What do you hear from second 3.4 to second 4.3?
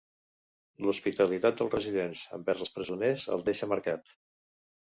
deixà marcat.